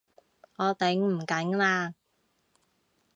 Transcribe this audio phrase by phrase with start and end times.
[0.55, 1.93] 我頂唔緊喇！